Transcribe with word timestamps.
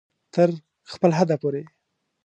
تر 0.33 0.49
خپل 0.91 1.11
حده 1.17 1.35
پورې 1.41 1.63